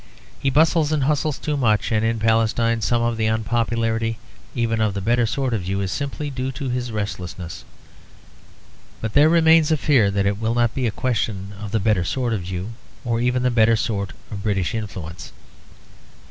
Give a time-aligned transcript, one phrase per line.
[0.41, 4.17] He bustles and hustles too much; and in Palestine some of the unpopularity
[4.55, 7.63] even of the better sort of Jew is simply due to his restlessness.
[8.99, 12.03] But there remains a fear that it will not be a question of the better
[12.03, 12.69] sort of Jew,
[13.05, 15.33] or of the better sort of British influence.